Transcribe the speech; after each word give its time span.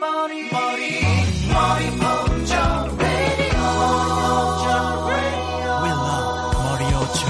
We 0.00 0.06
love 0.06 0.30
Moriocho. 6.64 7.26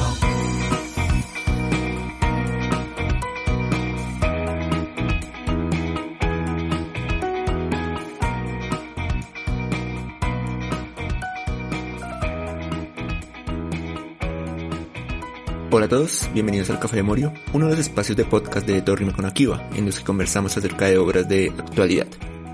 Hola 15.72 15.86
a 15.86 15.88
todos, 15.88 16.28
bienvenidos 16.32 16.70
al 16.70 16.78
Café 16.78 16.96
de 16.96 17.02
Morio, 17.02 17.32
uno 17.52 17.66
de 17.66 17.72
los 17.72 17.80
espacios 17.80 18.16
de 18.16 18.24
podcast 18.24 18.64
de 18.64 18.80
Dorime 18.80 19.12
con 19.12 19.24
Akiva, 19.24 19.68
en 19.74 19.86
los 19.86 19.98
que 19.98 20.04
conversamos 20.04 20.56
acerca 20.56 20.86
de 20.86 20.98
obras 20.98 21.28
de 21.28 21.52
actualidad. 21.58 22.06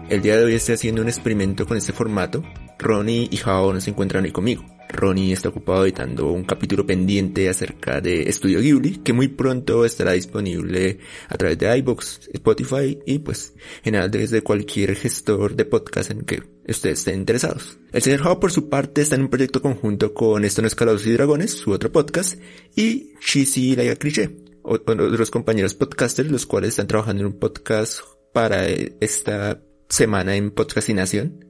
El 0.09 0.23
día 0.23 0.37
de 0.37 0.45
hoy 0.45 0.55
estoy 0.55 0.77
haciendo 0.77 1.03
un 1.03 1.09
experimento 1.09 1.67
con 1.67 1.77
este 1.77 1.93
formato. 1.93 2.45
Ronnie 2.79 3.29
y 3.29 3.37
Jao 3.39 3.73
no 3.73 3.81
se 3.81 3.91
encuentran 3.91 4.23
hoy 4.23 4.31
conmigo. 4.31 4.65
Ronnie 4.89 5.33
está 5.33 5.49
ocupado 5.49 5.83
editando 5.83 6.31
un 6.31 6.45
capítulo 6.45 6.87
pendiente 6.87 7.49
acerca 7.49 8.01
de 8.01 8.33
Studio 8.33 8.61
Ghibli, 8.61 8.99
que 8.99 9.13
muy 9.13 9.27
pronto 9.27 9.85
estará 9.85 10.13
disponible 10.13 11.01
a 11.29 11.37
través 11.37 11.59
de 11.59 11.77
iBox, 11.79 12.31
Spotify 12.33 12.97
y 13.05 13.19
pues 13.19 13.55
en 13.79 13.83
general 13.83 14.11
desde 14.13 14.43
cualquier 14.43 14.95
gestor 14.95 15.57
de 15.57 15.65
podcast 15.65 16.13
en 16.13 16.21
que 16.21 16.41
ustedes 16.69 17.01
estén 17.01 17.19
interesados. 17.19 17.77
El 17.91 18.01
señor 18.01 18.23
Jao 18.23 18.39
por 18.39 18.53
su 18.53 18.69
parte 18.69 19.01
está 19.01 19.17
en 19.17 19.23
un 19.23 19.29
proyecto 19.29 19.61
conjunto 19.61 20.15
con 20.15 20.45
Esto 20.45 20.63
no 20.63 20.69
y 20.69 21.11
Dragones, 21.11 21.51
su 21.51 21.73
otro 21.73 21.91
podcast, 21.91 22.41
y 22.77 23.15
Cheesy 23.19 23.75
Laia 23.75 23.97
Cliché, 23.97 24.37
otros 24.63 25.33
compañeros 25.33 25.75
podcasters, 25.75 26.31
los 26.31 26.47
cuales 26.47 26.71
están 26.71 26.87
trabajando 26.87 27.23
en 27.23 27.27
un 27.27 27.41
podcast 27.41 28.03
para 28.33 28.69
esta 28.69 29.66
semana 29.89 30.37
en 30.37 30.51
podcastinación. 30.51 31.45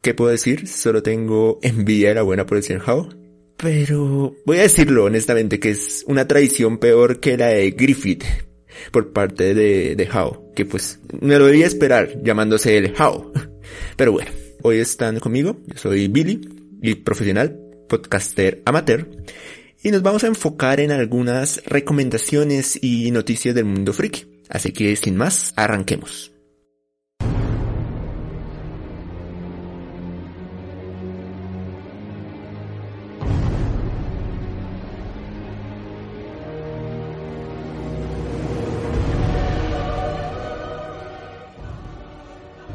¿Qué 0.00 0.14
puedo 0.14 0.30
decir? 0.30 0.68
Solo 0.68 1.02
tengo 1.02 1.58
envidia 1.62 2.10
de 2.10 2.14
la 2.16 2.22
buena 2.22 2.46
por 2.46 2.58
el 2.58 2.62
señor 2.62 2.88
Howe. 2.88 3.08
Pero 3.56 4.36
voy 4.44 4.58
a 4.58 4.62
decirlo 4.62 5.04
honestamente 5.04 5.58
que 5.58 5.70
es 5.70 6.04
una 6.06 6.28
tradición 6.28 6.78
peor 6.78 7.20
que 7.20 7.36
la 7.36 7.48
de 7.48 7.70
Griffith 7.70 8.24
por 8.90 9.12
parte 9.12 9.54
de, 9.54 9.96
de 9.96 10.08
Howe, 10.10 10.52
que 10.54 10.66
pues 10.66 11.00
me 11.20 11.38
lo 11.38 11.46
debía 11.46 11.66
esperar 11.66 12.22
llamándose 12.22 12.76
el 12.76 12.94
Howe. 12.98 13.32
Pero 13.96 14.12
bueno, 14.12 14.30
hoy 14.62 14.78
están 14.78 15.18
conmigo, 15.20 15.56
yo 15.66 15.78
soy 15.78 16.08
Billy, 16.08 16.40
y 16.82 16.94
profesional, 16.96 17.58
podcaster 17.88 18.62
amateur, 18.64 19.08
y 19.82 19.90
nos 19.90 20.02
vamos 20.02 20.24
a 20.24 20.28
enfocar 20.28 20.80
en 20.80 20.90
algunas 20.90 21.62
recomendaciones 21.66 22.78
y 22.82 23.10
noticias 23.10 23.54
del 23.54 23.64
mundo 23.64 23.92
friki. 23.92 24.26
Así 24.48 24.72
que 24.72 24.94
sin 24.96 25.16
más, 25.16 25.52
arranquemos. 25.56 26.35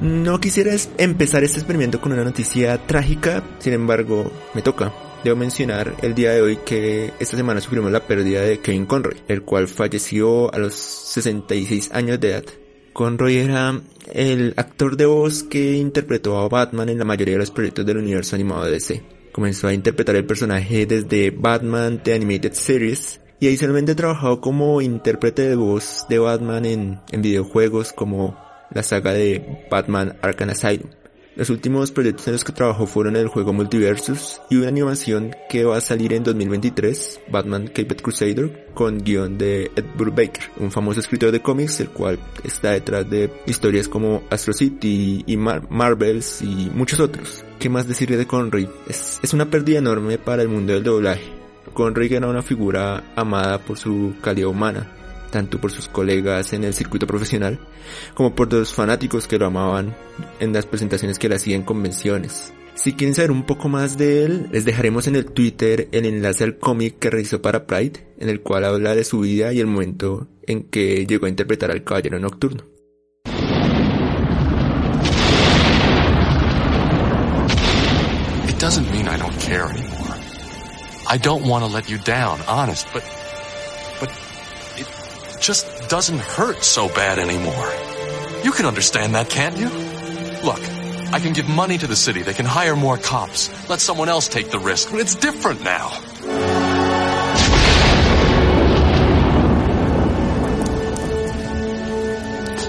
No 0.01 0.39
quisiera 0.39 0.75
empezar 0.97 1.44
este 1.44 1.59
experimento 1.59 2.01
con 2.01 2.12
una 2.12 2.23
noticia 2.23 2.88
trágica, 2.88 3.44
sin 3.59 3.73
embargo, 3.73 4.31
me 4.56 4.63
toca. 4.63 4.91
Debo 5.23 5.35
mencionar 5.35 5.94
el 6.01 6.16
día 6.16 6.31
de 6.31 6.41
hoy 6.41 6.57
que 6.66 7.13
esta 7.19 7.38
semana 7.38 7.62
sufrimos 7.62 7.91
la 7.91 8.07
pérdida 8.07 8.41
de 8.41 8.57
Kevin 8.57 8.88
Conroy, 8.88 9.17
el 9.28 9.44
cual 9.44 9.67
falleció 9.67 10.51
a 10.51 10.57
los 10.57 10.73
66 10.73 11.91
años 11.94 12.19
de 12.19 12.31
edad. 12.31 12.44
Conroy 12.94 13.38
era 13.38 13.79
el 14.12 14.56
actor 14.57 14.97
de 14.97 15.06
voz 15.06 15.44
que 15.44 15.73
interpretó 15.73 16.39
a 16.39 16.50
Batman 16.50 16.89
en 16.89 16.97
la 16.97 17.06
mayoría 17.06 17.35
de 17.35 17.41
los 17.41 17.51
proyectos 17.51 17.85
del 17.85 17.97
universo 17.97 18.35
animado 18.35 18.66
DC. 18.66 19.03
Comenzó 19.31 19.68
a 19.68 19.73
interpretar 19.73 20.16
el 20.16 20.25
personaje 20.25 20.88
desde 20.88 21.29
Batman 21.29 22.01
The 22.01 22.16
Animated 22.16 22.53
Series 22.53 23.22
y 23.39 23.45
adicionalmente 23.45 23.94
trabajó 23.94 24.41
como 24.41 24.81
intérprete 24.81 25.44
de 25.44 25.56
voz 25.56 26.07
de 26.09 26.18
Batman 26.18 26.66
en 26.66 27.22
videojuegos 27.22 27.94
como 27.94 28.50
la 28.73 28.83
saga 28.83 29.13
de 29.13 29.65
Batman 29.69 30.17
Arkham 30.21 30.49
Asylum. 30.49 30.89
Los 31.33 31.49
últimos 31.49 31.91
proyectos 31.91 32.27
en 32.27 32.33
los 32.33 32.43
que 32.43 32.51
trabajó 32.51 32.85
fueron 32.85 33.15
el 33.15 33.29
juego 33.29 33.53
Multiversus 33.53 34.41
y 34.49 34.57
una 34.57 34.67
animación 34.67 35.33
que 35.49 35.63
va 35.63 35.77
a 35.77 35.81
salir 35.81 36.11
en 36.11 36.23
2023, 36.25 37.21
Batman 37.31 37.67
Caped 37.67 38.01
Crusader, 38.01 38.67
con 38.73 38.97
guion 39.01 39.37
de 39.37 39.71
Ed 39.73 39.85
Brubaker, 39.97 40.43
un 40.57 40.71
famoso 40.71 40.99
escritor 40.99 41.31
de 41.31 41.41
cómics, 41.41 41.79
el 41.79 41.89
cual 41.89 42.19
está 42.43 42.71
detrás 42.71 43.09
de 43.09 43.31
historias 43.45 43.87
como 43.87 44.23
Astro 44.29 44.51
City 44.53 45.23
y 45.25 45.38
Mar- 45.38 45.67
Marvels 45.69 46.41
y 46.41 46.69
muchos 46.75 46.99
otros. 46.99 47.45
¿Qué 47.59 47.69
más 47.69 47.88
decirle 47.88 48.17
de 48.17 48.27
Conroy? 48.27 48.67
Es, 48.89 49.33
una 49.33 49.49
pérdida 49.49 49.79
enorme 49.79 50.17
para 50.17 50.41
el 50.41 50.49
mundo 50.49 50.73
del 50.73 50.83
doblaje. 50.83 51.31
Conroy 51.73 52.13
era 52.13 52.27
una 52.27 52.41
figura 52.41 53.13
amada 53.15 53.57
por 53.59 53.77
su 53.77 54.15
calidad 54.21 54.49
humana, 54.49 54.91
tanto 55.31 55.59
por 55.59 55.72
sus 55.72 55.88
colegas 55.88 56.53
en 56.53 56.64
el 56.64 56.74
circuito 56.74 57.08
profesional, 57.08 57.59
como 58.14 58.36
por 58.36 58.52
los 58.53 58.74
fanáticos 58.74 59.28
que 59.28 59.40
lo 59.40 59.47
amaban 59.47 59.96
en 60.40 60.53
las 60.53 60.66
presentaciones 60.66 61.18
que 61.18 61.30
le 61.30 61.36
hacía 61.36 61.56
en 61.56 61.64
convenciones. 61.64 62.53
Si 62.75 62.94
quieren 62.94 63.16
saber 63.16 63.31
un 63.31 63.46
poco 63.46 63.69
más 63.69 63.97
de 63.97 64.24
él, 64.25 64.47
les 64.52 64.66
dejaremos 64.66 65.08
en 65.08 65.16
el 65.16 65.25
Twitter 65.25 65.90
el 65.92 66.06
enlace 66.06 66.44
al 66.44 66.58
cómic 66.58 67.00
que 67.00 67.09
realizó 67.09 67.42
para 67.42 67.66
Pride, 67.66 68.08
en 68.19 68.30
el 68.30 68.42
cual 68.42 68.66
habla 68.66 68.96
de 68.96 69.03
su 69.03 69.19
vida 69.19 69.52
y 69.53 69.59
el 69.59 69.68
momento 69.68 70.28
en 70.47 70.64
que 70.64 71.06
llegó 71.06 71.25
a 71.25 71.30
interpretar 71.30 71.72
al 71.72 71.84
Caballero 71.84 72.19
Nocturno. 72.19 72.63
It 78.48 78.58
doesn't 78.59 78.90
mean 78.92 79.08
I 79.08 79.18
don't 79.18 79.38
care 79.40 79.66
anymore. 79.66 80.16
I 81.08 81.18
don't 81.18 81.46
want 81.46 81.66
to 81.66 81.69
let 81.69 81.90
you 81.90 81.98
down, 81.98 82.40
honest, 82.48 82.88
but, 82.94 83.03
just 85.41 85.90
doesn't 85.90 86.19
hurt 86.19 86.63
so 86.63 86.88
bad 86.88 87.18
anymore. 87.18 87.74
You 88.44 88.52
can 88.52 88.66
understand 88.66 89.16
that, 89.16 89.29
can't 89.29 89.57
you? 89.57 89.69
Look, 90.46 90.59
I 91.13 91.19
can 91.19 91.34
give 91.34 91.50
money 91.50 91.78
to 91.79 91.88
the 91.88 91.96
city. 91.96 92.22
They 92.22 92.34
can 92.34 92.46
hire 92.46 92.75
more 92.75 92.97
cops. 92.97 93.50
Let 93.69 93.80
someone 93.80 94.07
else 94.07 94.28
take 94.28 94.51
the 94.51 94.59
risk, 94.59 94.91
but 94.91 95.00
it's 95.00 95.16
different 95.16 95.63
now. 95.63 95.90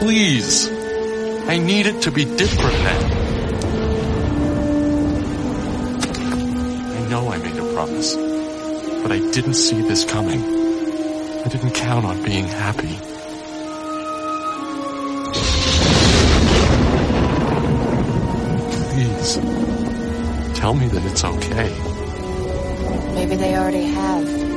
Please. 0.00 0.70
I 1.48 1.58
need 1.58 1.86
it 1.86 2.02
to 2.02 2.10
be 2.10 2.24
different 2.24 2.78
now. 2.82 3.00
I 6.96 7.08
know 7.08 7.30
I 7.30 7.38
made 7.38 7.56
a 7.56 7.72
promise, 7.74 8.14
but 9.02 9.12
I 9.12 9.18
didn't 9.30 9.54
see 9.54 9.82
this 9.82 10.04
coming. 10.04 10.61
I 11.44 11.48
didn't 11.48 11.72
count 11.74 12.04
on 12.04 12.22
being 12.22 12.46
happy. 12.46 12.96
Please, 18.92 19.40
tell 20.54 20.74
me 20.74 20.86
that 20.86 21.04
it's 21.04 21.24
okay. 21.24 21.70
Maybe 23.16 23.36
they 23.36 23.56
already 23.56 23.86
have. 23.86 24.52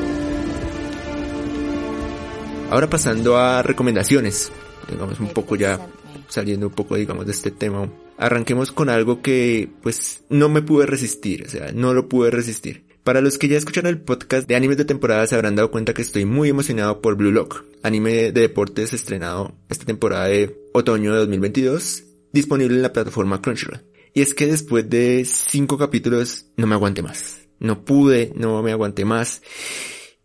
Ahora 2.69 2.87
pasando 2.87 3.37
a 3.37 3.63
recomendaciones, 3.63 4.51
digamos 4.87 5.19
un 5.19 5.29
poco 5.29 5.55
ya 5.55 5.79
saliendo 6.27 6.67
un 6.67 6.73
poco 6.73 6.95
digamos 6.97 7.25
de 7.25 7.31
este 7.31 7.49
tema, 7.49 7.89
arranquemos 8.17 8.71
con 8.71 8.89
algo 8.89 9.23
que 9.23 9.69
pues 9.81 10.23
no 10.29 10.49
me 10.49 10.61
pude 10.61 10.85
resistir, 10.85 11.45
o 11.47 11.49
sea, 11.49 11.71
no 11.71 11.95
lo 11.95 12.07
pude 12.07 12.29
resistir. 12.29 12.84
Para 13.05 13.21
los 13.21 13.37
que 13.37 13.47
ya 13.47 13.55
escucharon 13.55 13.91
el 13.91 14.01
podcast 14.01 14.47
de 14.47 14.55
animes 14.55 14.77
de 14.77 14.83
temporada 14.83 15.27
se 15.27 15.35
habrán 15.35 15.55
dado 15.55 15.69
cuenta 15.69 15.93
que 15.93 16.01
estoy 16.01 16.25
muy 16.25 16.49
emocionado 16.49 17.01
por 17.01 17.15
Blue 17.15 17.31
Lock, 17.31 17.63
anime 17.83 18.31
de 18.31 18.41
deportes 18.41 18.93
estrenado 18.93 19.53
esta 19.69 19.85
temporada 19.85 20.25
de 20.25 20.57
otoño 20.73 21.13
de 21.13 21.19
2022, 21.19 22.03
disponible 22.33 22.77
en 22.77 22.81
la 22.81 22.93
plataforma 22.93 23.43
Crunchyroll. 23.43 23.85
Y 24.15 24.21
es 24.21 24.33
que 24.33 24.47
después 24.47 24.89
de 24.89 25.23
cinco 25.23 25.77
capítulos 25.77 26.47
no 26.57 26.65
me 26.65 26.73
aguanté 26.73 27.03
más. 27.03 27.41
No 27.59 27.85
pude, 27.85 28.33
no 28.35 28.63
me 28.63 28.71
aguanté 28.71 29.05
más. 29.05 29.43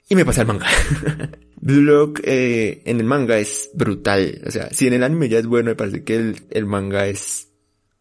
y 0.09 0.17
me 0.17 0.25
pasa 0.25 0.41
el 0.41 0.47
manga. 0.47 0.67
Blue 1.61 1.83
Lock 1.83 2.21
eh, 2.25 2.81
en 2.87 2.99
el 2.99 3.05
manga 3.05 3.38
es 3.38 3.69
brutal. 3.75 4.41
O 4.47 4.50
sea, 4.50 4.71
si 4.71 4.87
en 4.87 4.94
el 4.94 5.05
anime 5.05 5.29
ya 5.29 5.38
es 5.38 5.47
bueno, 5.47 5.69
me 5.69 5.76
parece 5.76 6.03
que 6.03 6.17
el, 6.17 6.37
el 6.49 6.65
manga 6.65 7.06
es 7.06 7.50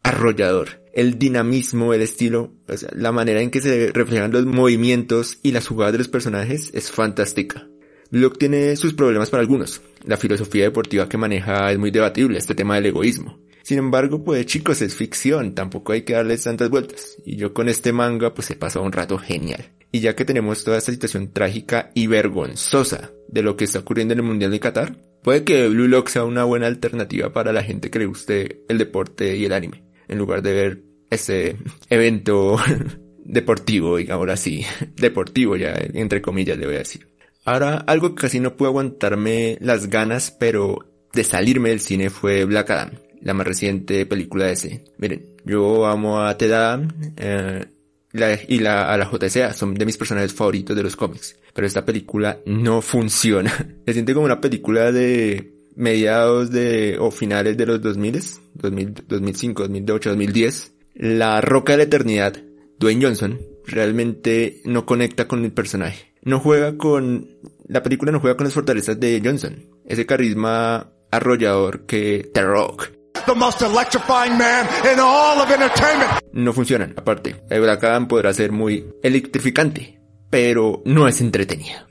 arrollador. 0.04 0.84
El 0.94 1.19
dinamismo, 1.19 1.94
el 1.94 2.01
estilo, 2.01 2.54
la 2.94 3.12
manera 3.12 3.42
en 3.42 3.51
que 3.51 3.62
se 3.62 3.92
reflejan 3.94 4.31
los 4.31 4.46
movimientos 4.46 5.40
y 5.44 5.51
las 5.51 5.68
jugadas 5.68 5.94
de 5.94 6.00
los 6.00 6.07
personajes 6.07 6.72
es 6.74 6.92
fantástica. 6.92 7.68
Blue 8.12 8.22
Lock 8.22 8.40
tiene 8.40 8.75
sus 8.75 8.94
problemas 8.94 9.30
para 9.30 9.42
algunos. 9.42 9.81
La 10.04 10.18
filosofía 10.18 10.63
deportiva 10.63 11.07
que 11.07 11.18
maneja 11.18 11.72
es 11.72 11.78
muy 11.78 11.92
debatible, 11.92 12.40
este 12.40 12.56
tema 12.56 12.75
del 12.75 12.88
egoísmo. 12.88 13.40
Sin 13.62 13.78
embargo, 13.78 14.24
pues 14.24 14.48
chicos, 14.48 14.81
es 14.81 14.96
ficción, 14.96 15.54
tampoco 15.54 15.92
hay 15.92 16.01
que 16.01 16.13
darles 16.13 16.44
tantas 16.44 16.72
vueltas. 16.72 17.18
Y 17.24 17.36
yo 17.36 17.54
con 17.54 17.69
este 17.69 17.94
manga 17.94 18.34
pues 18.34 18.50
he 18.50 18.56
pasado 18.56 18.84
un 18.84 18.92
rato 18.92 19.19
genial. 19.19 19.69
Y 19.92 20.00
ya 20.00 20.16
que 20.16 20.25
tenemos 20.25 20.63
toda 20.63 20.80
esta 20.80 20.92
situación 20.92 21.31
trágica 21.31 21.92
y 21.94 22.07
vergonzosa 22.07 23.12
de 23.28 23.44
lo 23.44 23.56
que 23.56 23.66
está 23.66 23.80
ocurriendo 23.80 24.13
en 24.13 24.22
el 24.22 24.25
Mundial 24.25 24.51
de 24.51 24.60
Qatar, 24.60 24.98
puede 25.22 25.44
que 25.44 25.68
Blue 25.68 25.88
Lock 25.88 26.10
sea 26.10 26.24
una 26.24 26.46
buena 26.46 26.66
alternativa 26.66 27.31
para 27.31 27.54
la 27.54 27.63
gente 27.63 27.92
que 27.92 28.00
le 28.00 28.06
guste 28.07 28.63
el 28.69 28.80
deporte 28.80 29.36
y 29.36 29.46
el 29.46 29.54
anime, 29.54 29.84
en 30.10 30.18
lugar 30.18 30.42
de 30.42 30.54
ver 30.54 30.84
ese 31.10 31.56
evento 31.90 32.58
deportivo, 33.24 33.98
digamos 33.98 34.30
así, 34.30 34.66
deportivo 34.96 35.56
ya, 35.56 35.74
entre 35.94 36.22
comillas 36.22 36.58
le 36.58 36.66
voy 36.66 36.76
a 36.76 36.80
decir. 36.80 37.08
Ahora, 37.46 37.78
algo 37.78 38.14
que 38.14 38.24
casi 38.24 38.40
no 38.40 38.58
puedo 38.58 38.70
aguantarme 38.70 39.58
las 39.62 39.90
ganas, 39.90 40.32
pero 40.32 40.86
de 41.14 41.24
salirme 41.24 41.70
del 41.70 41.80
cine 41.80 42.10
fue 42.10 42.46
Black 42.46 42.70
Adam, 42.70 42.92
la 43.22 43.34
más 43.34 43.48
reciente 43.48 44.06
película 44.06 44.46
de 44.46 44.52
ese. 44.52 44.84
Miren, 44.98 45.36
yo 45.46 45.88
amo 45.88 46.22
a 46.22 46.38
Ted 46.38 46.52
Adam, 46.52 46.90
eh, 47.18 47.66
la, 48.12 48.40
y 48.48 48.60
la, 48.60 48.92
a 48.92 48.98
la 48.98 49.10
JSA 49.10 49.54
son 49.54 49.74
de 49.74 49.86
mis 49.86 49.98
personajes 49.98 50.34
favoritos 50.34 50.76
de 50.76 50.84
los 50.84 50.96
cómics. 50.96 51.40
Pero 51.54 51.66
esta 51.66 51.86
película 51.86 52.40
no 52.46 52.82
funciona. 52.82 53.52
Se 53.86 53.94
siente 53.94 54.14
como 54.14 54.26
una 54.26 54.42
película 54.42 54.92
de 54.92 55.59
mediados 55.75 56.51
de, 56.51 56.98
o 57.00 57.12
finales 57.12 57.57
de 57.57 57.66
los 57.66 57.81
2000, 57.81 58.21
2000 58.54 58.94
2005, 59.07 59.63
2008, 59.63 60.10
2010. 60.10 60.74
La 60.95 61.42
Roca 61.42 61.74
de 61.74 61.77
la 61.77 61.83
Eternidad, 61.83 62.36
Dwayne 62.77 63.06
Johnson, 63.06 63.39
realmente 63.66 64.62
no 64.66 64.86
conecta 64.86 65.27
con 65.27 65.44
el 65.44 65.51
personaje. 65.51 66.13
No 66.21 66.39
juega 66.39 66.77
con, 66.77 67.30
la 67.68 67.81
película 67.83 68.12
no 68.12 68.19
juega 68.19 68.36
con 68.36 68.45
las 68.45 68.54
fortalezas 68.54 69.00
de 69.00 69.21
Johnson. 69.24 69.66
Ese 69.86 70.06
carisma 70.06 70.92
arrollador 71.12 71.86
que 71.86 72.30
The 72.33 72.44
Rock 72.44 73.00
the 73.25 73.36
most 73.36 73.62
electrifying 73.62 74.38
man 74.38 74.68
in 74.92 75.00
all 75.00 75.39
of 75.39 75.51
entertainment. 75.51 76.10
No 76.33 76.54
funcionan, 76.54 76.94
aparte. 76.98 77.36
El 77.50 77.69
Adam 77.69 78.07
podrá 78.07 78.33
ser 78.33 78.51
muy 78.51 78.86
electrificante, 79.04 80.00
pero 80.30 80.81
no 80.86 81.07
es 81.07 81.22
entretenido. 81.22 81.88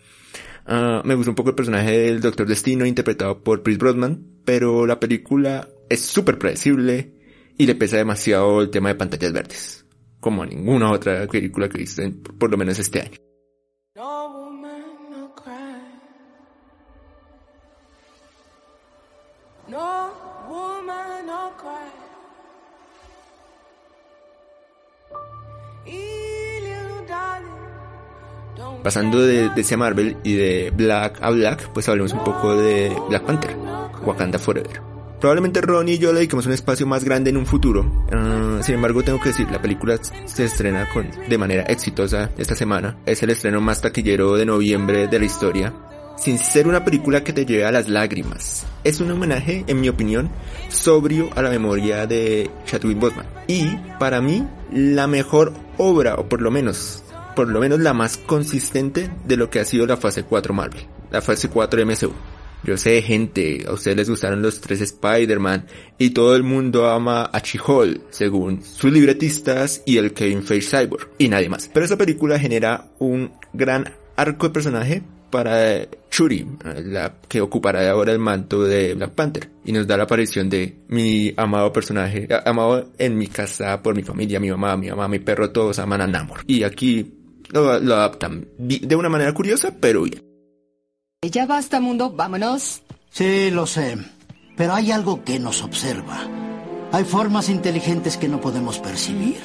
Uh, 0.68 1.00
me 1.02 1.14
gusta 1.14 1.30
un 1.30 1.34
poco 1.34 1.48
el 1.50 1.56
personaje 1.56 1.98
del 1.98 2.20
Doctor 2.20 2.46
Destino 2.46 2.84
interpretado 2.84 3.42
por 3.42 3.62
Chris 3.62 3.78
Brosnan, 3.78 4.22
pero 4.44 4.86
la 4.86 5.00
película 5.00 5.66
es 5.88 6.02
súper 6.02 6.36
predecible 6.36 7.14
y 7.56 7.64
le 7.66 7.74
pesa 7.74 7.96
demasiado 7.96 8.60
el 8.60 8.68
tema 8.68 8.90
de 8.90 8.96
pantallas 8.96 9.32
verdes, 9.32 9.86
como 10.20 10.44
ninguna 10.44 10.92
otra 10.92 11.26
película 11.26 11.70
que 11.70 11.82
he 11.82 12.10
por 12.38 12.50
lo 12.50 12.58
menos 12.58 12.78
este 12.78 13.00
año. 13.00 13.27
Pasando 28.88 29.20
de 29.20 29.50
DC 29.50 29.76
Marvel 29.76 30.16
y 30.24 30.32
de 30.32 30.72
Black 30.74 31.18
a 31.20 31.28
Black, 31.28 31.68
pues 31.74 31.86
hablemos 31.90 32.14
un 32.14 32.24
poco 32.24 32.56
de 32.56 32.90
Black 33.10 33.22
Panther, 33.22 33.54
Wakanda 34.02 34.38
Forever. 34.38 34.80
Probablemente 35.20 35.60
Ron 35.60 35.90
y 35.90 35.98
yo 35.98 36.10
le 36.10 36.20
dediquemos 36.20 36.46
un 36.46 36.54
espacio 36.54 36.86
más 36.86 37.04
grande 37.04 37.28
en 37.28 37.36
un 37.36 37.44
futuro. 37.44 37.82
Uh, 37.82 38.62
sin 38.62 38.76
embargo, 38.76 39.02
tengo 39.02 39.20
que 39.20 39.28
decir, 39.28 39.46
la 39.50 39.60
película 39.60 39.98
se 40.24 40.46
estrena 40.46 40.88
con, 40.88 41.06
de 41.28 41.36
manera 41.36 41.64
exitosa 41.64 42.30
esta 42.38 42.54
semana. 42.54 42.96
Es 43.04 43.22
el 43.22 43.28
estreno 43.28 43.60
más 43.60 43.82
taquillero 43.82 44.36
de 44.36 44.46
noviembre 44.46 45.06
de 45.06 45.18
la 45.18 45.26
historia 45.26 45.74
sin 46.16 46.38
ser 46.38 46.66
una 46.66 46.82
película 46.82 47.22
que 47.22 47.34
te 47.34 47.44
lleve 47.44 47.66
a 47.66 47.72
las 47.72 47.90
lágrimas. 47.90 48.64
Es 48.84 49.00
un 49.00 49.10
homenaje, 49.10 49.64
en 49.66 49.82
mi 49.82 49.90
opinión, 49.90 50.30
sobrio 50.70 51.28
a 51.36 51.42
la 51.42 51.50
memoria 51.50 52.06
de 52.06 52.50
Chadwick 52.64 52.98
Boseman. 52.98 53.26
Y, 53.48 53.66
para 53.98 54.22
mí, 54.22 54.48
la 54.72 55.06
mejor 55.06 55.52
obra, 55.76 56.14
o 56.14 56.26
por 56.26 56.40
lo 56.40 56.50
menos, 56.50 57.04
por 57.38 57.48
lo 57.48 57.60
menos 57.60 57.78
la 57.78 57.94
más 57.94 58.16
consistente 58.16 59.08
de 59.24 59.36
lo 59.36 59.48
que 59.48 59.60
ha 59.60 59.64
sido 59.64 59.86
la 59.86 59.96
fase 59.96 60.24
4 60.24 60.52
Marvel, 60.52 60.82
la 61.12 61.22
fase 61.22 61.48
4 61.48 61.86
MCU. 61.86 62.12
Yo 62.64 62.76
sé, 62.76 63.00
gente, 63.00 63.64
a 63.64 63.74
ustedes 63.74 63.96
les 63.96 64.10
gustaron 64.10 64.42
los 64.42 64.60
tres 64.60 64.80
Spider-Man 64.80 65.66
y 65.98 66.10
todo 66.10 66.34
el 66.34 66.42
mundo 66.42 66.90
ama 66.90 67.30
a 67.32 67.40
Chihol, 67.40 68.00
según 68.10 68.64
sus 68.64 68.92
libretistas 68.92 69.84
y 69.86 69.98
el 69.98 70.14
Kevin 70.14 70.42
Feige 70.42 70.66
Cyborg, 70.68 71.10
y 71.16 71.28
nadie 71.28 71.48
más. 71.48 71.70
Pero 71.72 71.84
esta 71.84 71.96
película 71.96 72.40
genera 72.40 72.88
un 72.98 73.30
gran 73.52 73.84
arco 74.16 74.48
de 74.48 74.52
personaje 74.52 75.02
para 75.30 75.86
Shuri, 76.10 76.44
la 76.86 77.20
que 77.28 77.40
ocupará 77.40 77.88
ahora 77.88 78.10
el 78.10 78.18
manto 78.18 78.64
de 78.64 78.94
Black 78.94 79.12
Panther, 79.12 79.48
y 79.64 79.70
nos 79.70 79.86
da 79.86 79.96
la 79.96 80.04
aparición 80.04 80.50
de 80.50 80.78
mi 80.88 81.32
amado 81.36 81.72
personaje, 81.72 82.26
amado 82.44 82.90
en 82.98 83.16
mi 83.16 83.28
casa 83.28 83.80
por 83.80 83.94
mi 83.94 84.02
familia, 84.02 84.40
mi 84.40 84.50
mamá, 84.50 84.76
mi 84.76 84.88
mamá, 84.88 85.06
mi 85.06 85.20
perro, 85.20 85.52
todos 85.52 85.78
aman 85.78 86.00
a 86.00 86.08
Namor. 86.08 86.40
Y 86.48 86.64
aquí 86.64 87.17
lo, 87.48 87.78
lo 87.80 87.94
adaptan 87.94 88.48
de 88.58 88.96
una 88.96 89.08
manera 89.08 89.32
curiosa, 89.32 89.74
pero 89.80 90.02
bien. 90.02 90.24
Ya 91.22 91.46
basta, 91.46 91.80
mundo, 91.80 92.10
vámonos. 92.10 92.82
Sí, 93.10 93.50
lo 93.50 93.66
sé, 93.66 93.98
pero 94.56 94.74
hay 94.74 94.92
algo 94.92 95.24
que 95.24 95.38
nos 95.38 95.62
observa. 95.62 96.26
Hay 96.92 97.04
formas 97.04 97.48
inteligentes 97.48 98.16
que 98.16 98.28
no 98.28 98.40
podemos 98.40 98.78
percibir. 98.78 99.40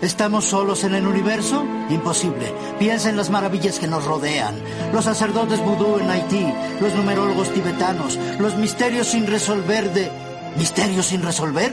¿Estamos 0.00 0.46
solos 0.46 0.82
en 0.82 0.94
el 0.94 1.06
universo? 1.06 1.64
Imposible. 1.88 2.52
Piensa 2.78 3.08
en 3.08 3.16
las 3.16 3.30
maravillas 3.30 3.78
que 3.78 3.86
nos 3.86 4.04
rodean. 4.04 4.56
Los 4.92 5.04
sacerdotes 5.04 5.60
vudú 5.60 5.98
en 6.00 6.10
Haití, 6.10 6.52
los 6.80 6.92
numerólogos 6.94 7.52
tibetanos, 7.54 8.18
los 8.40 8.56
misterios 8.56 9.06
sin 9.06 9.28
resolver 9.28 9.92
de... 9.92 10.10
¿Misterios 10.56 11.06
sin 11.06 11.22
resolver? 11.22 11.72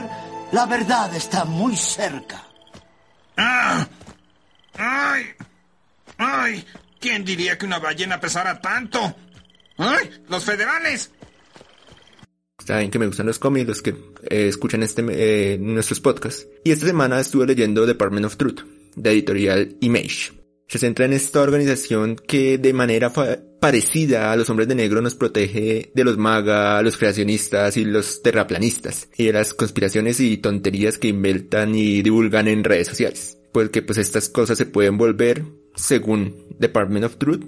La 0.52 0.66
verdad 0.66 1.14
está 1.14 1.44
muy 1.44 1.76
cerca. 1.76 2.44
¡Ah! 3.36 3.86
¡Ay! 4.78 5.24
¡Ay! 6.20 6.64
¿Quién 7.00 7.24
diría 7.24 7.56
que 7.56 7.66
una 7.66 7.78
ballena 7.78 8.20
pesara 8.20 8.60
tanto? 8.60 9.16
¡Ay! 9.78 10.10
¡Los 10.28 10.44
federales! 10.44 11.10
saben 12.66 12.90
que 12.90 12.98
me 12.98 13.06
gustan 13.06 13.26
los 13.26 13.38
cómics, 13.38 13.66
los 13.66 13.82
que 13.82 13.90
eh, 13.90 14.46
escuchan 14.48 14.82
este, 14.82 15.02
eh, 15.10 15.58
nuestros 15.58 15.98
podcasts. 15.98 16.46
Y 16.62 16.70
esta 16.70 16.86
semana 16.86 17.18
estuve 17.18 17.46
leyendo 17.46 17.86
Department 17.86 18.26
of 18.26 18.36
Truth, 18.36 18.60
de 18.94 19.10
editorial 19.10 19.76
Image. 19.80 20.32
Se 20.68 20.78
centra 20.78 21.06
en 21.06 21.12
esta 21.12 21.40
organización 21.40 22.14
que 22.14 22.58
de 22.58 22.72
manera 22.72 23.12
parecida 23.60 24.30
a 24.30 24.36
los 24.36 24.50
hombres 24.50 24.68
de 24.68 24.76
negro 24.76 25.02
nos 25.02 25.16
protege 25.16 25.90
de 25.92 26.04
los 26.04 26.16
magas, 26.16 26.84
los 26.84 26.96
creacionistas 26.96 27.76
y 27.76 27.84
los 27.84 28.22
terraplanistas 28.22 29.08
y 29.16 29.24
de 29.24 29.32
las 29.32 29.52
conspiraciones 29.52 30.20
y 30.20 30.36
tonterías 30.36 30.96
que 30.96 31.08
inventan 31.08 31.74
y 31.74 32.02
divulgan 32.02 32.46
en 32.46 32.62
redes 32.62 32.86
sociales. 32.86 33.36
Porque 33.52 33.82
pues 33.82 33.98
estas 33.98 34.28
cosas 34.28 34.58
se 34.58 34.66
pueden 34.66 34.96
volver, 34.96 35.42
según 35.74 36.34
Department 36.58 37.04
of 37.04 37.16
Truth, 37.16 37.44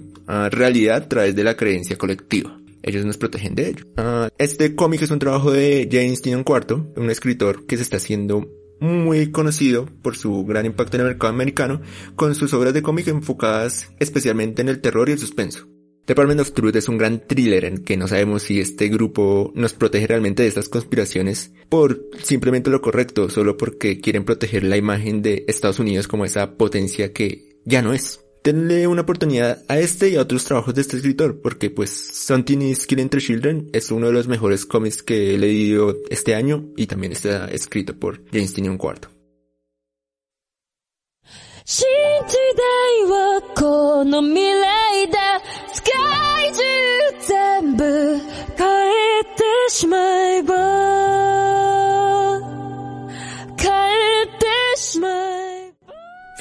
realidad 0.51 1.03
a 1.03 1.09
través 1.09 1.35
de 1.35 1.43
la 1.43 1.55
creencia 1.55 1.97
colectiva 1.97 2.59
ellos 2.83 3.05
nos 3.05 3.17
protegen 3.17 3.55
de 3.55 3.69
ello. 3.69 3.85
Ah, 3.97 4.29
este 4.37 4.75
cómic 4.75 5.01
es 5.01 5.11
un 5.11 5.19
trabajo 5.19 5.51
de 5.51 5.87
James 5.89 6.21
Tynion 6.21 6.43
IV, 6.45 6.91
un 6.97 7.09
escritor 7.09 7.65
que 7.65 7.77
se 7.77 7.83
está 7.83 7.97
haciendo 7.97 8.45
muy 8.79 9.31
conocido 9.31 9.85
por 10.01 10.17
su 10.17 10.43
gran 10.45 10.65
impacto 10.65 10.97
en 10.97 11.01
el 11.01 11.07
mercado 11.07 11.33
americano, 11.33 11.81
con 12.15 12.35
sus 12.35 12.53
obras 12.53 12.73
de 12.73 12.81
cómic 12.81 13.07
enfocadas 13.07 13.91
especialmente 13.99 14.61
en 14.61 14.67
el 14.67 14.81
terror 14.81 15.07
y 15.07 15.13
el 15.13 15.19
suspenso. 15.19 15.69
Department 16.05 16.41
of 16.41 16.51
Truth 16.51 16.75
es 16.75 16.89
un 16.89 16.97
gran 16.97 17.25
thriller 17.25 17.63
en 17.63 17.77
que 17.77 17.95
no 17.95 18.09
sabemos 18.09 18.43
si 18.43 18.59
este 18.59 18.89
grupo 18.89 19.53
nos 19.55 19.73
protege 19.73 20.05
realmente 20.05 20.43
de 20.43 20.49
estas 20.49 20.67
conspiraciones 20.67 21.53
por 21.69 22.09
simplemente 22.21 22.69
lo 22.69 22.81
correcto, 22.81 23.29
solo 23.29 23.55
porque 23.55 24.01
quieren 24.01 24.25
proteger 24.25 24.65
la 24.65 24.75
imagen 24.75 25.21
de 25.21 25.45
Estados 25.47 25.79
Unidos 25.79 26.09
como 26.09 26.25
esa 26.25 26.57
potencia 26.57 27.13
que 27.13 27.52
ya 27.65 27.81
no 27.81 27.93
es 27.93 28.19
denle 28.43 28.87
una 28.87 29.03
oportunidad 29.03 29.63
a 29.69 29.79
este 29.79 30.09
y 30.09 30.15
a 30.17 30.21
otros 30.21 30.43
trabajos 30.43 30.75
de 30.75 30.81
este 30.81 30.97
escritor, 30.97 31.41
porque 31.41 31.69
pues 31.69 31.91
Something 31.91 32.59
is 32.59 32.85
Killing 32.85 33.09
the 33.09 33.19
Children 33.19 33.69
es 33.73 33.89
uno 33.91 34.07
de 34.07 34.13
los 34.13 34.27
mejores 34.27 34.65
cómics 34.65 35.01
que 35.01 35.33
he 35.33 35.37
leído 35.37 35.95
este 36.09 36.35
año 36.35 36.65
y 36.75 36.87
también 36.87 37.13
está 37.13 37.47
escrito 37.47 37.97
por 37.97 38.21
James 38.31 38.53
Tynion 38.53 38.77
IV. 38.81 39.07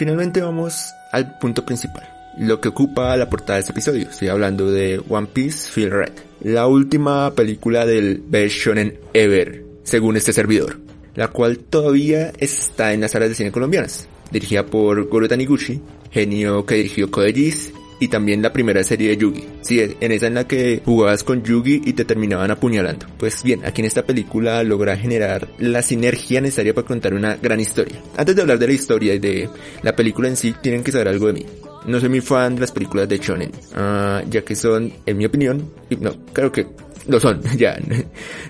Finalmente 0.02 0.40
vamos 0.40 0.92
al 1.12 1.38
punto 1.38 1.64
principal. 1.64 2.02
lo 2.36 2.60
que 2.60 2.70
ocupa 2.70 3.16
la 3.16 3.30
portada 3.30 3.54
de 3.54 3.60
este 3.60 3.70
episodio. 3.70 4.08
Estoy 4.10 4.26
hablando 4.26 4.68
de 4.68 5.00
One 5.08 5.28
Piece 5.32 5.70
Feel 5.70 5.92
Red, 5.92 6.12
la 6.40 6.66
última 6.66 7.32
película 7.36 7.86
del 7.86 8.20
Best 8.26 8.56
Shonen 8.56 8.98
Ever, 9.14 9.64
según 9.84 10.16
este 10.16 10.32
servidor, 10.32 10.80
la 11.14 11.28
cual 11.28 11.58
todavía 11.60 12.32
está 12.38 12.92
en 12.92 13.02
las 13.02 13.12
salas 13.12 13.28
de 13.28 13.36
cine 13.36 13.52
colombianas, 13.52 14.08
dirigida 14.32 14.66
por 14.66 15.08
Goro 15.08 15.28
Taniguchi, 15.28 15.80
genio 16.10 16.66
que 16.66 16.74
dirigió 16.74 17.08
Code 17.08 17.54
y 18.02 18.08
también 18.08 18.42
la 18.42 18.52
primera 18.52 18.82
serie 18.82 19.10
de 19.10 19.16
Yugi. 19.16 19.44
Sí, 19.60 19.78
en 19.78 20.10
esa 20.10 20.26
en 20.26 20.34
la 20.34 20.48
que 20.48 20.82
jugabas 20.84 21.22
con 21.22 21.44
Yugi 21.44 21.82
y 21.84 21.92
te 21.92 22.04
terminaban 22.04 22.50
apuñalando. 22.50 23.06
Pues 23.16 23.44
bien, 23.44 23.64
aquí 23.64 23.80
en 23.80 23.86
esta 23.86 24.04
película 24.04 24.60
logra 24.64 24.96
generar 24.96 25.46
la 25.60 25.82
sinergia 25.82 26.40
necesaria 26.40 26.74
para 26.74 26.84
contar 26.84 27.14
una 27.14 27.36
gran 27.36 27.60
historia. 27.60 28.02
Antes 28.16 28.34
de 28.34 28.42
hablar 28.42 28.58
de 28.58 28.66
la 28.66 28.72
historia 28.72 29.14
y 29.14 29.20
de 29.20 29.48
la 29.82 29.94
película 29.94 30.26
en 30.26 30.36
sí, 30.36 30.52
tienen 30.60 30.82
que 30.82 30.90
saber 30.90 31.06
algo 31.06 31.28
de 31.28 31.32
mí. 31.34 31.46
No 31.86 32.00
soy 32.00 32.08
muy 32.08 32.20
fan 32.20 32.56
de 32.56 32.62
las 32.62 32.72
películas 32.72 33.08
de 33.08 33.18
shonen, 33.18 33.52
uh, 33.76 34.28
ya 34.28 34.42
que 34.44 34.56
son, 34.56 34.92
en 35.06 35.16
mi 35.16 35.24
opinión, 35.24 35.70
no, 36.00 36.26
creo 36.32 36.50
que 36.50 36.66
lo 37.06 37.20
son, 37.20 37.40
ya, 37.56 37.78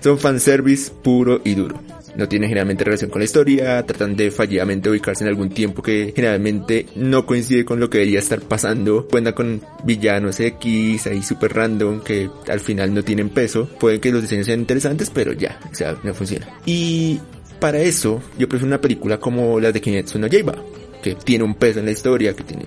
son 0.01 0.17
fanservice 0.17 0.91
puro 1.03 1.41
y 1.43 1.53
duro 1.53 1.79
no 2.15 2.27
tienen 2.27 2.49
generalmente 2.49 2.83
relación 2.83 3.09
con 3.09 3.19
la 3.19 3.25
historia, 3.25 3.85
tratan 3.85 4.15
de 4.15 4.31
fallidamente 4.31 4.89
ubicarse 4.89 5.23
en 5.23 5.29
algún 5.29 5.49
tiempo 5.49 5.81
que 5.81 6.13
generalmente 6.15 6.87
no 6.95 7.25
coincide 7.25 7.65
con 7.65 7.79
lo 7.79 7.89
que 7.89 7.99
debería 7.99 8.19
estar 8.19 8.41
pasando, 8.41 9.07
cuenta 9.07 9.33
con 9.33 9.61
villanos 9.83 10.39
X 10.39 11.07
ahí 11.07 11.21
super 11.23 11.53
random 11.53 12.01
que 12.01 12.29
al 12.47 12.59
final 12.59 12.93
no 12.93 13.03
tienen 13.03 13.29
peso, 13.29 13.67
pueden 13.79 13.99
que 13.99 14.11
los 14.11 14.21
diseños 14.21 14.45
sean 14.45 14.59
interesantes, 14.59 15.09
pero 15.09 15.33
ya, 15.33 15.59
o 15.71 15.75
sea, 15.75 15.95
no 16.03 16.13
funciona. 16.13 16.47
Y 16.65 17.19
para 17.59 17.79
eso, 17.79 18.21
yo 18.37 18.47
prefiero 18.47 18.67
una 18.67 18.81
película 18.81 19.19
como 19.19 19.59
la 19.59 19.71
de 19.71 19.81
Kimetsu 19.81 20.19
no 20.19 20.27
que 20.29 21.15
tiene 21.15 21.43
un 21.43 21.55
peso 21.55 21.79
en 21.79 21.85
la 21.85 21.91
historia, 21.91 22.33
que 22.33 22.43
tiene 22.43 22.65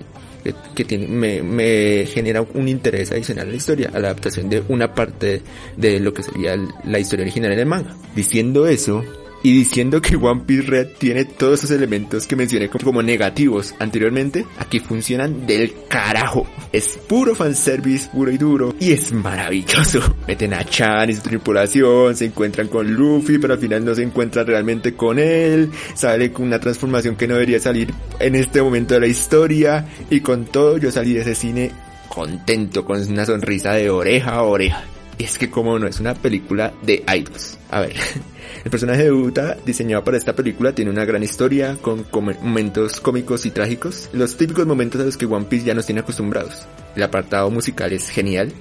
que, 0.75 0.85
tiene, 0.85 1.07
me, 1.07 1.41
me, 1.41 2.05
genera 2.05 2.41
un 2.41 2.67
interés 2.67 3.11
adicional 3.11 3.45
en 3.45 3.51
la 3.51 3.57
historia, 3.57 3.91
a 3.93 3.99
la 3.99 4.09
adaptación 4.09 4.49
de 4.49 4.63
una 4.69 4.93
parte 4.93 5.41
de 5.75 5.99
lo 5.99 6.13
que 6.13 6.23
sería 6.23 6.55
la 6.85 6.99
historia 6.99 7.23
original 7.23 7.51
en 7.51 7.67
manga. 7.67 7.95
Diciendo 8.15 8.67
eso, 8.67 9.03
y 9.43 9.53
diciendo 9.53 10.01
que 10.01 10.15
One 10.15 10.43
Piece 10.45 10.63
Red 10.63 10.87
tiene 10.97 11.25
todos 11.25 11.59
esos 11.59 11.71
elementos 11.71 12.25
que 12.27 12.35
mencioné 12.35 12.69
como 12.69 13.01
negativos 13.01 13.73
anteriormente, 13.79 14.45
aquí 14.57 14.79
funcionan 14.79 15.45
del 15.45 15.73
carajo. 15.87 16.47
Es 16.71 16.97
puro 17.07 17.35
fanservice, 17.35 18.09
puro 18.09 18.31
y 18.31 18.37
duro, 18.37 18.75
y 18.79 18.91
es 18.91 19.11
maravilloso. 19.11 19.99
Meten 20.27 20.53
a 20.53 20.63
Chan 20.63 21.09
y 21.09 21.15
su 21.15 21.21
tripulación, 21.21 22.15
se 22.15 22.25
encuentran 22.25 22.67
con 22.67 22.91
Luffy, 22.91 23.37
pero 23.37 23.53
al 23.53 23.59
final 23.59 23.85
no 23.85 23.95
se 23.95 24.03
encuentran 24.03 24.47
realmente 24.47 24.93
con 24.93 25.19
él, 25.19 25.71
sale 25.95 26.31
con 26.31 26.45
una 26.45 26.59
transformación 26.59 27.15
que 27.15 27.27
no 27.27 27.35
debería 27.35 27.59
salir 27.59 27.93
en 28.19 28.35
este 28.35 28.61
momento 28.61 28.95
de 28.95 29.01
la 29.01 29.07
historia, 29.07 29.87
y 30.09 30.19
con 30.21 30.45
todo 30.45 30.77
yo 30.77 30.91
salí 30.91 31.13
de 31.13 31.21
ese 31.21 31.35
cine 31.35 31.71
contento, 32.09 32.83
con 32.83 33.01
una 33.01 33.25
sonrisa 33.25 33.73
de 33.73 33.89
oreja 33.89 34.31
a 34.31 34.43
oreja. 34.43 34.83
Es 35.17 35.37
que 35.37 35.49
como 35.49 35.79
no 35.79 35.87
es 35.87 35.99
una 35.99 36.13
película 36.13 36.73
de 36.83 37.03
idols. 37.07 37.57
A 37.71 37.81
ver, 37.81 37.95
el 38.63 38.71
personaje 38.71 39.03
de 39.03 39.11
Uta, 39.11 39.57
diseñado 39.65 40.03
para 40.03 40.17
esta 40.17 40.35
película, 40.35 40.73
tiene 40.73 40.91
una 40.91 41.05
gran 41.05 41.23
historia 41.23 41.77
con 41.81 42.05
momentos 42.11 42.99
cómicos 42.99 43.45
y 43.45 43.51
trágicos, 43.51 44.09
los 44.13 44.37
típicos 44.37 44.67
momentos 44.67 45.01
a 45.01 45.05
los 45.05 45.17
que 45.17 45.25
One 45.25 45.45
Piece 45.45 45.65
ya 45.65 45.73
nos 45.73 45.85
tiene 45.85 46.01
acostumbrados. 46.01 46.67
El 46.95 47.03
apartado 47.03 47.49
musical 47.49 47.91
es 47.93 48.09
genial, 48.09 48.51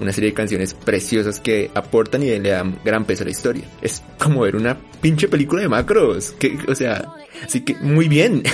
una 0.00 0.12
serie 0.12 0.30
de 0.30 0.34
canciones 0.34 0.74
preciosas 0.74 1.40
que 1.40 1.70
aportan 1.74 2.22
y 2.22 2.38
le 2.38 2.50
dan 2.50 2.78
gran 2.84 3.04
peso 3.04 3.22
a 3.22 3.26
la 3.26 3.30
historia. 3.30 3.64
Es 3.80 4.02
como 4.18 4.42
ver 4.42 4.56
una 4.56 4.76
pinche 5.00 5.28
película 5.28 5.62
de 5.62 5.68
macros, 5.68 6.32
que, 6.32 6.58
o 6.68 6.74
sea, 6.74 7.06
así 7.44 7.62
que 7.62 7.74
muy 7.76 8.08
bien. 8.08 8.42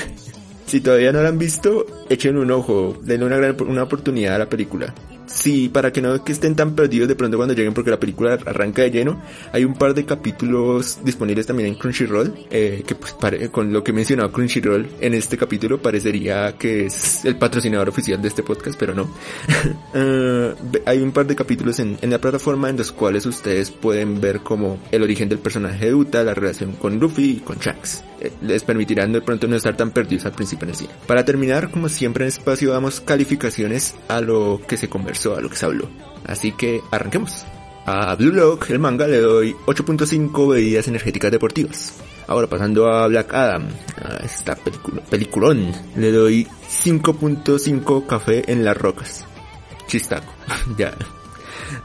Si 0.69 0.83
todavía 0.83 1.13
no 1.13 1.23
la 1.23 1.31
han 1.31 1.39
visto, 1.39 1.87
echen 2.11 2.37
un 2.37 2.51
ojo, 2.51 2.95
denle 3.03 3.25
una 3.25 3.39
gran 3.39 3.57
una 3.63 3.85
oportunidad 3.85 4.35
a 4.35 4.41
la 4.41 4.51
película 4.51 4.93
sí, 5.29 5.69
para 5.69 5.93
que 5.93 6.03
no 6.03 6.25
que 6.25 6.33
estén 6.33 6.57
tan 6.57 6.75
perdidos 6.75 7.09
de 7.09 7.15
pronto 7.15 7.37
cuando 7.37 7.55
lleguen 7.55 7.75
porque 7.75 7.91
la 7.91 8.01
película 8.01 8.39
arranca 8.47 8.83
de 8.83 8.91
lleno, 8.91 9.23
hay 9.53 9.65
un 9.65 9.75
par 9.75 9.95
de 9.95 10.05
capítulos 10.05 10.99
disponibles 11.05 11.47
también 11.47 11.69
en 11.69 11.75
Crunchyroll, 11.77 12.35
eh, 12.51 12.83
que 12.87 12.95
pues 12.95 13.15
con 13.51 13.73
lo 13.73 13.85
que 13.85 13.93
mencionaba 13.93 14.33
Crunchyroll 14.33 14.89
en 15.01 15.15
este 15.15 15.37
capítulo 15.37 15.81
parecería 15.81 16.57
que 16.59 16.87
es 16.87 17.25
el 17.25 17.37
patrocinador 17.37 17.89
oficial 17.89 18.21
de 18.21 18.29
este 18.29 18.43
podcast, 18.43 18.79
pero 18.79 18.95
no. 18.95 19.03
uh, 19.95 20.55
hay 20.87 21.01
un 21.01 21.13
par 21.13 21.27
de 21.27 21.37
capítulos 21.37 21.79
en, 21.79 21.99
en, 22.01 22.11
la 22.11 22.19
plataforma 22.19 22.71
en 22.71 22.77
los 22.77 22.93
cuales 22.93 23.27
ustedes 23.27 23.71
pueden 23.71 24.21
ver 24.21 24.41
como 24.41 24.79
el 24.91 25.03
origen 25.03 25.29
del 25.29 25.39
personaje 25.39 25.87
de 25.87 25.95
Uta, 25.95 26.25
la 26.25 26.35
relación 26.35 26.73
con 26.73 26.99
Luffy 26.99 27.31
y 27.31 27.41
con 27.41 27.59
Shanks. 27.59 28.03
Eh, 28.21 28.33
les 28.43 28.65
permitirán 28.65 29.13
de 29.13 29.21
pronto 29.21 29.47
no 29.47 29.57
estar 29.57 29.77
tan 29.77 29.91
perdidos 29.91 30.27
al 30.27 30.33
principio 30.33 30.65
en 30.65 30.71
el 30.71 30.77
cine. 30.77 30.91
Para 31.07 31.25
terminar, 31.25 31.71
como 31.71 31.89
siempre 31.89 32.25
en 32.25 32.29
espacio 32.29 32.73
damos 32.73 33.01
calificaciones 33.01 33.95
a 34.09 34.21
lo 34.21 34.61
que 34.67 34.77
se 34.77 34.89
conversó 34.89 35.37
a 35.37 35.41
lo 35.41 35.49
que 35.49 35.57
se 35.57 35.67
habló. 35.67 35.89
Así 36.27 36.53
que 36.53 36.81
arranquemos. 36.91 37.45
A 37.87 38.15
Blue 38.17 38.33
Lock, 38.33 38.69
el 38.71 38.79
manga, 38.81 39.07
le 39.07 39.19
doy 39.19 39.57
8.5 39.67 40.51
bebidas 40.51 40.89
energéticas 40.89 41.31
deportivas. 41.31 41.95
Ahora 42.27 42.47
pasando 42.47 42.87
a 42.87 43.07
Black 43.09 43.33
Adam, 43.33 43.69
a 43.97 44.17
esta 44.23 44.55
película, 44.57 45.03
peliculón, 45.09 45.73
le 45.97 46.13
doy 46.13 46.47
5.5 46.85 48.07
café 48.07 48.45
en 48.53 48.63
las 48.63 48.77
rocas. 48.77 49.25
Chistaco, 49.87 50.31
ya. 50.77 50.93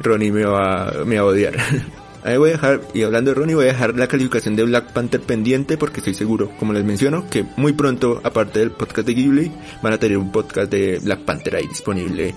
Ronnie 0.02 0.32
me 0.32 0.44
va, 0.44 0.92
me 1.06 1.16
va 1.16 1.22
a 1.22 1.26
odiar. 1.26 1.56
Ahí 2.24 2.38
voy 2.38 2.50
a 2.50 2.54
dejar, 2.54 2.82
y 2.94 3.04
hablando 3.04 3.32
de 3.32 3.36
Ronnie, 3.36 3.56
voy 3.56 3.66
a 3.66 3.74
dejar 3.74 3.96
la 3.96 4.08
calificación 4.08 4.56
de 4.56 4.64
Black 4.64 4.94
Panther 4.94 5.20
pendiente 5.22 5.78
porque 5.78 6.00
estoy 6.00 6.14
seguro, 6.14 6.52
como 6.58 6.72
les 6.72 6.86
menciono, 6.86 7.30
que 7.30 7.46
muy 7.58 7.74
pronto, 7.74 8.22
aparte 8.24 8.60
del 8.60 8.72
podcast 8.72 9.06
de 9.08 9.14
Ghibli, 9.14 9.52
van 9.82 9.94
a 9.94 9.98
tener 9.98 10.18
un 10.18 10.32
podcast 10.32 10.72
de 10.72 11.00
Black 11.00 11.20
Panther 11.22 11.58
ahí 11.58 11.68
disponible 11.68 12.34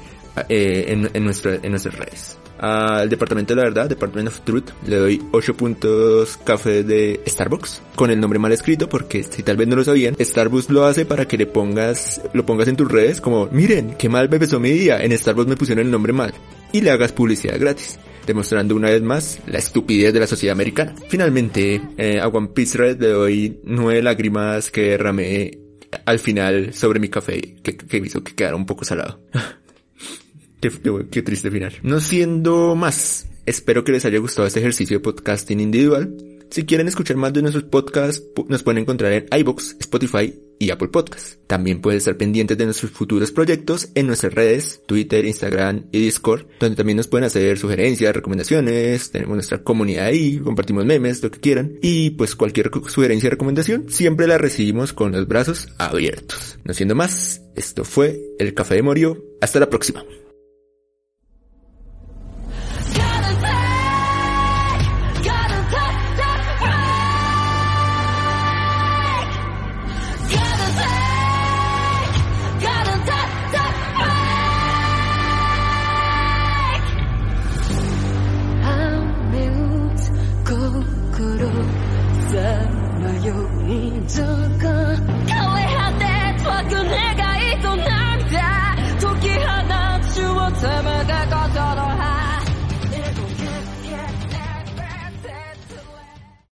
eh, 0.49 0.85
en, 0.88 1.09
en, 1.14 1.25
nuestra, 1.25 1.55
en 1.55 1.71
nuestras 1.71 1.95
redes. 1.95 2.37
Al 2.59 3.09
Departamento 3.09 3.55
de 3.55 3.61
la 3.61 3.69
Verdad, 3.69 3.88
Department 3.88 4.28
of 4.28 4.40
Truth, 4.40 4.71
le 4.87 4.97
doy 4.97 5.23
8 5.31 5.57
puntos 5.57 6.37
café 6.38 6.83
de 6.83 7.21
Starbucks 7.26 7.83
con 7.95 8.11
el 8.11 8.19
nombre 8.19 8.38
mal 8.38 8.50
escrito 8.50 8.88
porque 8.88 9.23
si 9.23 9.43
tal 9.43 9.57
vez 9.57 9.69
no 9.69 9.76
lo 9.76 9.85
sabían, 9.85 10.16
Starbucks 10.19 10.71
lo 10.71 10.85
hace 10.85 11.05
para 11.05 11.28
que 11.28 11.37
le 11.37 11.47
pongas, 11.47 12.21
lo 12.33 12.47
pongas 12.47 12.66
en 12.69 12.76
tus 12.76 12.90
redes 12.90 13.21
como, 13.21 13.47
miren, 13.52 13.95
qué 13.99 14.09
mal 14.09 14.28
empezó 14.33 14.59
mi 14.59 14.71
día, 14.71 15.02
en 15.05 15.16
Starbucks 15.16 15.49
me 15.49 15.57
pusieron 15.57 15.85
el 15.85 15.93
nombre 15.93 16.12
mal 16.12 16.33
y 16.76 16.83
le 16.83 16.90
hagas 16.90 17.12
publicidad 17.12 17.59
gratis 17.59 17.99
demostrando 18.26 18.75
una 18.75 18.90
vez 18.90 19.02
más 19.02 19.38
la 19.47 19.59
estupidez 19.59 20.12
de 20.12 20.21
la 20.21 20.26
sociedad 20.26 20.52
americana. 20.52 20.95
Finalmente, 21.09 21.80
eh, 21.97 22.21
a 22.21 22.28
One 22.28 22.49
Piece 22.49 22.76
Red 22.76 23.00
le 23.00 23.09
doy 23.09 23.61
nueve 23.64 24.02
lágrimas 24.02 24.71
que 24.71 24.90
derramé 24.90 25.59
al 26.04 26.18
final 26.18 26.75
sobre 26.75 26.99
mi 26.99 27.09
café, 27.09 27.56
que, 27.62 27.76
que 27.76 27.97
hizo 27.99 28.23
que 28.23 28.35
quedara 28.35 28.56
un 28.56 28.66
poco 28.66 28.85
salado. 28.85 29.21
Qué, 30.61 31.23
triste 31.23 31.50
final. 31.50 31.75
No 31.83 32.00
siendo 32.00 32.75
más, 32.75 33.28
espero 33.47 33.85
que 33.85 33.92
les 33.92 34.04
haya 34.04 34.18
gustado 34.18 34.49
este 34.49 34.61
ejercicio 34.61 34.99
de 34.99 35.02
podcasting 35.02 35.61
individual. 35.61 36.14
Si 36.50 36.65
quieren 36.65 36.88
escuchar 36.88 37.17
más 37.17 37.33
de 37.33 37.43
nuestros 37.43 37.65
podcasts, 37.65 38.23
nos 38.49 38.62
pueden 38.62 38.83
encontrar 38.83 39.12
en 39.12 39.26
iBox, 39.31 39.76
Spotify 39.81 40.35
y 40.59 40.71
Apple 40.71 40.88
Podcasts. 40.88 41.38
También 41.47 41.81
pueden 41.81 41.99
estar 41.99 42.17
pendientes 42.17 42.57
de 42.57 42.65
nuestros 42.65 42.93
futuros 42.93 43.31
proyectos 43.31 43.88
en 43.95 44.07
nuestras 44.07 44.35
redes, 44.35 44.83
Twitter, 44.87 45.25
Instagram 45.25 45.87
y 45.93 46.00
Discord, 46.00 46.47
donde 46.61 46.76
también 46.76 46.97
nos 46.97 47.09
pueden 47.09 47.25
hacer 47.25 47.59
sugerencias, 47.59 48.15
recomendaciones, 48.15 49.11
tenemos 49.11 49.35
nuestra 49.35 49.62
comunidad 49.62 50.07
ahí, 50.07 50.38
compartimos 50.38 50.85
memes, 50.85 51.23
lo 51.23 51.31
que 51.31 51.41
quieran. 51.41 51.79
Y 51.83 52.11
pues 52.11 52.35
cualquier 52.35 52.71
sugerencia 52.88 53.29
o 53.29 53.31
recomendación 53.31 53.87
siempre 53.88 54.26
la 54.26 54.38
recibimos 54.38 54.93
con 54.93 55.12
los 55.12 55.26
brazos 55.29 55.69
abiertos. 55.79 56.59
No 56.65 56.75
siendo 56.75 56.95
más, 56.95 57.43
esto 57.55 57.85
fue 57.85 58.21
el 58.38 58.55
Café 58.55 58.76
de 58.76 58.83
Morio. 58.83 59.25
Hasta 59.41 59.61
la 59.61 59.69
próxima. 59.69 60.05